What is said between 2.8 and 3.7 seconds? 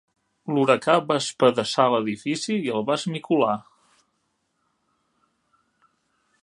va esmicolar.